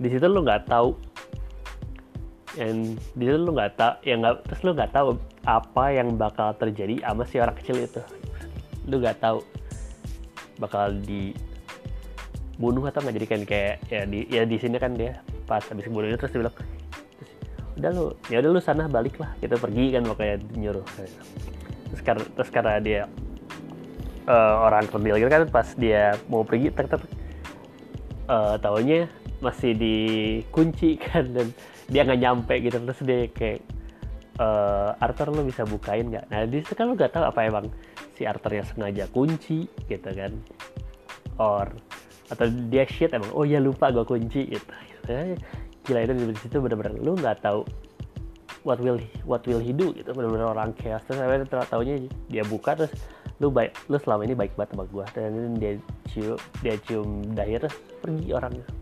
di 0.00 0.08
situ 0.08 0.24
lu 0.24 0.40
nggak 0.40 0.72
tahu 0.72 0.96
yang 2.58 2.98
di 3.14 3.22
situ 3.30 3.38
lu 3.38 3.54
nggak 3.54 3.78
tahu 3.78 3.94
yang 4.02 4.18
nggak 4.26 4.34
terus 4.46 4.60
lu 4.66 4.70
nggak 4.74 4.90
tahu 4.90 5.08
apa 5.46 5.84
yang 5.94 6.08
bakal 6.18 6.50
terjadi 6.58 6.98
sama 7.06 7.22
si 7.26 7.36
orang 7.38 7.56
kecil 7.58 7.76
itu. 7.78 8.02
Lu 8.90 8.98
nggak 8.98 9.22
tahu 9.22 9.38
bakal 10.58 10.90
dibunuh 11.06 12.90
atau 12.90 12.98
nggak. 13.04 13.14
Jadi 13.22 13.26
kan 13.30 13.40
kayak 13.46 13.74
ya 13.86 14.02
di 14.02 14.26
ya 14.26 14.42
di 14.42 14.56
sini 14.58 14.82
kan 14.82 14.98
dia 14.98 15.22
pas 15.46 15.62
habis 15.62 15.86
bunuh 15.86 16.10
itu 16.10 16.18
terus 16.18 16.34
dia 16.34 16.42
bilang 16.42 16.56
udah 17.78 17.90
lu 17.96 18.06
ya 18.28 18.36
udah 18.42 18.50
lu 18.50 18.60
sana 18.60 18.90
balik 18.90 19.16
lah 19.22 19.30
kita 19.38 19.54
pergi 19.54 19.94
kan 19.94 20.02
makanya 20.10 20.36
nyuruh. 20.58 20.86
Terus 21.90 22.02
karena 22.02 22.24
terus 22.34 22.50
karena 22.50 22.74
dia 22.82 23.00
uh, 24.26 24.66
orang 24.66 24.90
kerdil 24.90 25.16
gitu 25.22 25.30
kan 25.30 25.46
pas 25.50 25.68
dia 25.78 26.18
mau 26.26 26.42
pergi 26.42 26.74
tek 26.74 26.86
tek 26.86 27.02
uh, 28.26 28.58
taunya 28.58 29.06
masih 29.40 29.72
dikunci 29.72 31.00
kan 31.00 31.24
dan 31.32 31.48
dia 31.90 32.06
nggak 32.06 32.20
nyampe 32.22 32.54
gitu. 32.62 32.78
Terus 32.78 33.00
dia 33.02 33.20
kayak 33.28 33.60
uh, 34.38 34.96
Arthur 35.02 35.34
lu 35.34 35.42
bisa 35.44 35.66
bukain 35.66 36.08
nggak? 36.08 36.30
Nah 36.30 36.46
di 36.46 36.62
situ 36.62 36.72
kan 36.78 36.88
lu 36.88 36.94
nggak 36.96 37.12
tahu 37.12 37.24
apa 37.26 37.40
emang 37.44 37.66
si 38.14 38.24
Arthur 38.24 38.62
yang 38.62 38.66
sengaja 38.66 39.04
kunci 39.10 39.66
gitu 39.90 40.10
kan. 40.14 40.32
Or 41.36 41.66
atau 42.30 42.46
dia 42.70 42.86
shit 42.86 43.10
emang 43.10 43.34
oh 43.34 43.42
ya 43.42 43.58
lupa 43.58 43.90
gue 43.90 44.06
kunci 44.06 44.46
gitu, 44.46 44.62
gitu 44.62 45.10
gila 45.90 46.06
itu 46.06 46.12
di 46.14 46.38
situ 46.38 46.62
bener-bener 46.62 46.94
lu 47.02 47.18
nggak 47.18 47.42
tahu 47.42 47.66
what 48.62 48.78
will 48.78 49.02
what 49.26 49.42
will 49.44 49.60
he 49.60 49.74
do 49.74 49.90
gitu. 49.92 50.14
Bener-bener 50.14 50.46
orang 50.48 50.72
chaos. 50.78 51.02
Terus 51.04 51.20
akhirnya 51.20 51.66
taunya 51.68 51.94
dia 52.30 52.46
buka 52.46 52.78
terus 52.78 52.94
lu 53.40 53.48
baik 53.48 53.72
lu 53.88 53.96
selama 53.96 54.22
ini 54.28 54.34
baik 54.38 54.54
banget 54.54 54.78
sama 54.78 54.84
gua. 54.88 55.04
Dan 55.12 55.58
dia 55.58 55.76
cium 56.12 56.38
dia 56.62 56.74
cium 56.86 57.08
dahi 57.34 57.58
terus 57.58 57.76
pergi 58.00 58.30
orangnya 58.32 58.79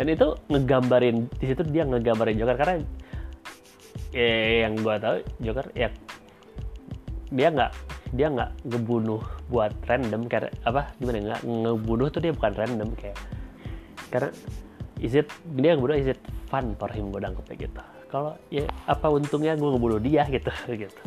dan 0.00 0.16
itu 0.16 0.32
ngegambarin 0.48 1.28
di 1.36 1.52
situ 1.52 1.60
dia 1.68 1.84
ngegambarin 1.84 2.40
Joker 2.40 2.56
karena 2.56 2.80
ya, 4.16 4.64
yang 4.64 4.80
gua 4.80 4.96
tahu 4.96 5.20
Joker 5.44 5.68
ya 5.76 5.92
dia 7.28 7.52
nggak 7.52 7.72
dia 8.16 8.32
nggak 8.32 8.64
ngebunuh 8.64 9.20
buat 9.52 9.76
random 9.84 10.24
karena 10.24 10.48
apa 10.64 10.96
gimana 10.96 11.20
nggak 11.20 11.40
ngebunuh 11.44 12.08
tuh 12.08 12.24
dia 12.24 12.32
bukan 12.32 12.52
random 12.56 12.88
kayak 12.96 13.20
karena 14.08 14.32
is 15.04 15.12
it 15.12 15.28
dia 15.52 15.76
ngebunuh 15.76 16.00
is 16.00 16.08
it 16.16 16.20
fun 16.48 16.72
for 16.80 16.88
him 16.88 17.12
gue 17.12 17.20
kayak 17.20 17.68
gitu. 17.68 17.82
Kalau 18.08 18.40
ya 18.48 18.64
apa 18.88 19.04
untungnya 19.12 19.52
gue 19.52 19.68
ngebunuh 19.68 20.00
dia 20.00 20.24
gitu 20.32 20.48
gitu. 20.80 21.02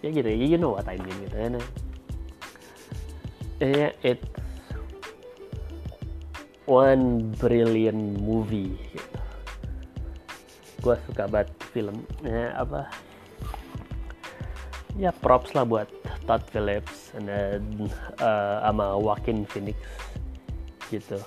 Ya 0.00 0.08
gitu 0.16 0.28
ya 0.32 0.46
you 0.48 0.56
know 0.56 0.80
what 0.80 0.88
I 0.88 0.96
mean 0.96 1.28
gitu 1.28 1.36
kan 1.36 1.60
ya 3.60 3.92
it 4.00 4.18
one 6.72 7.36
brilliant 7.36 8.16
movie. 8.24 8.72
Gitu 8.96 9.20
gue 10.82 10.96
suka 11.06 11.30
banget 11.30 11.48
film 11.70 12.02
ya 12.26 12.58
apa? 12.58 12.90
Ya 14.98 15.14
props 15.14 15.54
lah 15.54 15.64
buat 15.64 15.88
Todd 16.26 16.42
Phillips 16.50 17.14
dan 17.16 17.62
uh, 18.18 18.60
sama 18.66 18.98
Joaquin 18.98 19.46
Phoenix 19.46 19.78
gitu. 20.90 21.22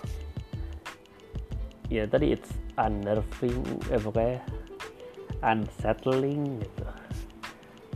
Ya 1.87 2.03
tadi 2.05 2.35
it's 2.35 2.51
unnerving 2.75 3.63
eh 3.89 3.97
pokoknya 3.97 4.43
unsettling 5.41 6.59
gitu. 6.59 6.85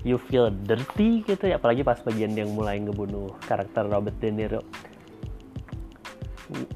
You 0.07 0.15
feel 0.15 0.47
dirty 0.63 1.27
gitu 1.27 1.51
ya 1.51 1.59
apalagi 1.59 1.83
pas 1.83 1.99
bagian 1.99 2.31
yang 2.39 2.55
mulai 2.55 2.79
ngebunuh 2.79 3.35
karakter 3.43 3.83
Robert 3.91 4.15
De 4.23 4.31
Niro 4.31 4.63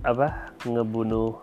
apa 0.05 0.53
ngebunuh 0.63 1.37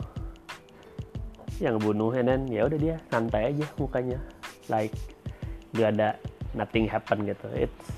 yang 1.61 1.77
ngebunuh 1.77 2.17
and 2.17 2.27
then 2.31 2.43
ya 2.49 2.65
udah 2.65 2.79
dia 2.81 2.97
santai 3.13 3.53
aja 3.53 3.67
mukanya. 3.77 4.19
Like 4.73 4.95
gak 5.77 5.99
ada 5.99 6.17
nothing 6.57 6.89
happen 6.89 7.29
gitu. 7.29 7.47
It's 7.55 7.89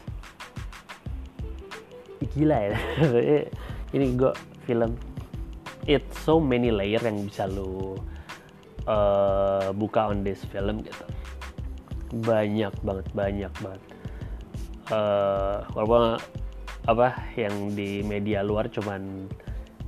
gila 2.32 2.72
ya. 2.72 2.76
Ini 3.94 4.06
gue 4.16 4.32
film 4.64 4.96
it's 5.86 6.14
so 6.22 6.38
many 6.38 6.70
layer 6.70 7.02
yang 7.02 7.26
bisa 7.26 7.44
lo 7.50 7.98
uh, 8.86 9.70
buka 9.74 10.10
on 10.10 10.24
this 10.26 10.42
film 10.48 10.82
gitu. 10.82 11.06
Banyak 12.24 12.74
banget 12.82 13.06
banyak 13.14 13.52
banget. 13.62 13.82
Uh, 14.90 15.62
walaupun 15.78 16.18
apa 16.90 17.14
yang 17.38 17.54
di 17.78 18.02
media 18.02 18.42
luar 18.42 18.66
cuman 18.66 19.30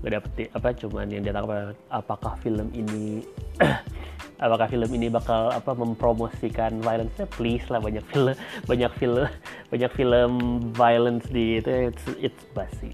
gak 0.04 0.20
dapet 0.20 0.52
apa 0.52 0.68
cuman 0.76 1.08
yang 1.08 1.24
apa 1.32 1.72
apakah 1.88 2.36
film 2.44 2.68
ini 2.76 3.24
apakah 4.44 4.68
film 4.68 4.90
ini 4.92 5.08
bakal 5.08 5.48
apa 5.48 5.72
mempromosikan 5.72 6.76
violence 6.84 7.16
please 7.40 7.64
lah 7.72 7.80
banyak 7.80 8.04
film 8.12 8.36
banyak 8.68 8.92
film 9.00 9.24
banyak 9.72 9.90
film 9.96 10.32
violence 10.76 11.24
di 11.32 11.56
itu 11.56 11.88
it's, 11.88 12.04
it's 12.20 12.44
basi. 12.52 12.92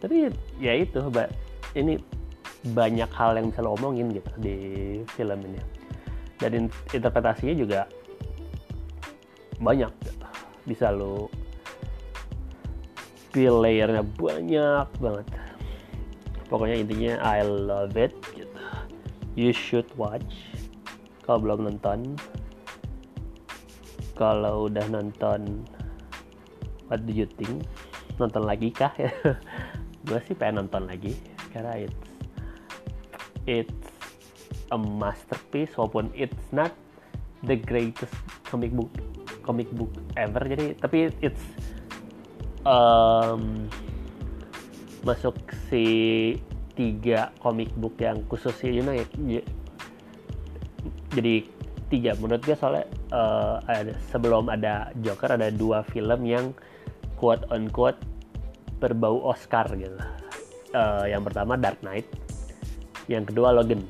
Tapi 0.00 0.32
ya 0.56 0.72
itu 0.72 1.04
mbak 1.04 1.28
ini 1.76 2.00
banyak 2.72 3.10
hal 3.12 3.36
yang 3.36 3.52
bisa 3.52 3.60
lo 3.60 3.76
omongin 3.76 4.08
gitu 4.16 4.32
di 4.40 4.56
film 5.12 5.44
ini. 5.44 5.60
Dan 6.40 6.72
interpretasinya 6.94 7.52
juga 7.52 7.80
banyak 9.60 9.90
gitu. 10.06 10.26
bisa 10.64 10.88
lo 10.94 11.28
feel 13.34 13.58
layernya 13.60 14.06
banyak 14.16 14.86
banget 15.02 15.26
pokoknya 16.48 16.76
intinya 16.80 17.12
I 17.20 17.44
love 17.44 17.94
it 17.94 18.16
gitu. 18.32 18.48
You 19.38 19.54
should 19.54 19.86
watch 19.94 20.48
kalau 21.22 21.44
belum 21.44 21.68
nonton. 21.68 22.16
Kalau 24.18 24.66
udah 24.66 24.82
nonton 24.90 25.62
what 26.90 27.04
do 27.06 27.12
you 27.14 27.28
think? 27.38 27.62
Nonton 28.18 28.48
lagi 28.48 28.74
kah? 28.74 28.90
Gue 30.08 30.18
sih 30.26 30.34
pengen 30.34 30.66
nonton 30.66 30.88
lagi 30.88 31.14
karena 31.52 31.86
it's 31.86 32.02
it's 33.46 33.88
a 34.74 34.78
masterpiece 34.80 35.72
walaupun 35.78 36.10
it's 36.16 36.48
not 36.50 36.72
the 37.46 37.54
greatest 37.56 38.12
comic 38.48 38.74
book 38.74 38.90
comic 39.46 39.68
book 39.76 39.92
ever. 40.18 40.42
Jadi 40.42 40.74
tapi 40.80 41.12
it's 41.22 41.44
um, 42.66 43.68
masuk 45.06 45.34
si 45.70 45.84
tiga 46.78 47.34
comic 47.42 47.70
book 47.74 47.98
yang 47.98 48.22
khusus 48.30 48.54
you 48.62 48.82
know 48.82 48.94
ya, 48.94 49.04
jadi 51.12 51.46
tiga. 51.88 52.14
Menurut 52.20 52.44
gue 52.44 52.56
soalnya 52.56 52.86
uh, 53.10 53.58
ada, 53.66 53.96
sebelum 54.12 54.52
ada 54.52 54.92
Joker 55.00 55.34
ada 55.34 55.48
dua 55.48 55.82
film 55.88 56.24
yang 56.28 56.52
quote 57.16 57.48
on 57.50 57.66
quote 57.72 57.98
berbau 58.78 59.18
Oscar 59.24 59.66
gitu. 59.74 59.96
Uh, 60.76 61.08
yang 61.08 61.24
pertama 61.24 61.56
Dark 61.56 61.80
Knight 61.80 62.06
yang 63.08 63.24
kedua 63.24 63.56
Logan. 63.56 63.80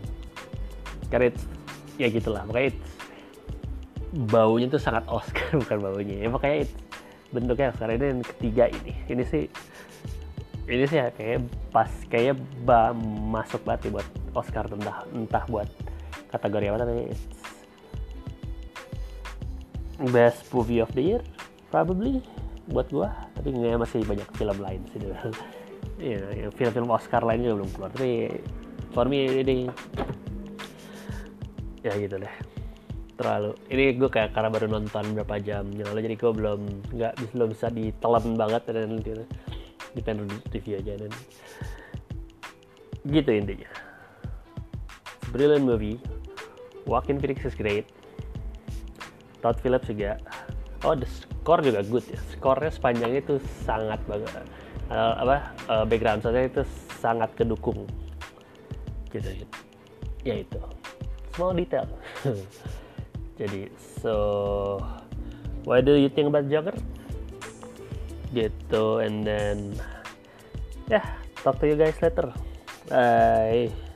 Karena 1.10 1.34
it's, 1.34 1.44
ya 1.98 2.06
gitulah. 2.08 2.46
Makanya 2.46 2.72
it's, 2.72 2.90
baunya 4.30 4.70
tuh 4.70 4.80
sangat 4.80 5.04
Oscar 5.10 5.52
bukan 5.60 5.78
baunya. 5.82 6.16
Ya 6.24 6.28
makanya 6.30 6.64
it's, 6.64 6.74
bentuknya 7.34 7.74
Oscar. 7.74 7.90
Ini 7.90 8.06
yang 8.14 8.22
ketiga 8.24 8.64
ini. 8.70 8.94
Ini 9.10 9.22
sih 9.26 9.44
ini 10.68 10.84
sih 10.84 11.00
ya, 11.00 11.08
kayak 11.08 11.48
pas 11.72 11.88
kayak 12.12 12.36
ba, 12.62 12.92
masuk 13.32 13.64
banget 13.64 13.88
buat 13.88 14.06
Oscar 14.36 14.68
entah 14.68 15.04
entah 15.16 15.44
buat 15.48 15.68
kategori 16.28 16.66
apa 16.68 16.78
tapi 16.84 17.08
best 20.12 20.46
movie 20.52 20.84
of 20.84 20.92
the 20.92 21.02
year 21.02 21.22
probably 21.72 22.20
buat 22.68 22.88
gua. 22.92 23.08
Tapi 23.32 23.48
nggak 23.48 23.80
masih 23.80 24.04
banyak 24.04 24.28
film 24.36 24.58
lain 24.60 24.82
sih. 24.92 25.00
Ya 25.98 26.46
film-film 26.54 26.94
Oscar 26.94 27.26
lainnya 27.26 27.58
belum 27.58 27.74
keluar. 27.74 27.90
Tapi 27.90 28.30
for 28.94 29.10
me 29.10 29.42
ini 29.42 29.66
ya 31.82 31.90
gitu 31.98 32.22
deh. 32.22 32.34
Terlalu 33.18 33.58
ini 33.66 33.98
gue 33.98 34.06
kayak 34.06 34.30
karena 34.30 34.46
baru 34.46 34.70
nonton 34.70 35.10
berapa 35.18 35.42
jam 35.42 35.66
yang 35.74 35.90
lalu 35.90 36.06
jadi 36.06 36.16
gue 36.22 36.32
belum 36.38 36.60
nggak 36.94 37.12
belum 37.34 37.48
bisa 37.50 37.66
ditelan 37.74 38.38
banget 38.38 38.62
dan 38.70 38.94
gitu 39.02 39.26
di 39.98 40.00
pengen 40.06 40.30
review 40.54 40.78
aja 40.78 40.94
dan 40.94 41.10
gitu 43.10 43.30
intinya. 43.34 43.70
Brilliant 45.34 45.66
movie. 45.66 45.98
Joaquin 46.86 47.18
Phoenix 47.18 47.42
is 47.42 47.58
great. 47.58 47.90
Todd 49.42 49.58
Phillips 49.58 49.90
juga. 49.90 50.22
Oh 50.86 50.94
the 50.94 51.10
score 51.10 51.58
juga 51.58 51.82
good 51.82 52.06
ya. 52.06 52.20
Skornya 52.30 52.70
sepanjang 52.70 53.18
itu 53.18 53.42
sangat 53.66 53.98
bagus 54.06 54.30
uh, 54.94 55.18
apa 55.18 55.36
uh, 55.66 55.84
background 55.84 56.22
soundnya 56.22 56.46
itu 56.46 56.62
sangat 57.02 57.34
kedukung. 57.34 57.90
Gitu. 59.10 59.42
Ya 60.22 60.46
itu. 60.46 60.60
Small 61.34 61.58
detail. 61.58 61.90
Jadi 63.40 63.70
so 64.02 64.14
what 65.66 65.82
do 65.82 65.98
you 65.98 66.10
think 66.10 66.30
about 66.30 66.46
Joker 66.46 66.74
gitu 68.32 69.00
and 69.00 69.24
then 69.24 69.76
yeah, 70.88 71.04
talk 71.44 71.60
to 71.60 71.68
you 71.68 71.76
guys 71.76 71.96
later. 72.00 72.32
Bye 72.88 73.87